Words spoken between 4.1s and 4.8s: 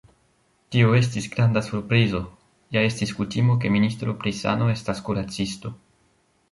pri sano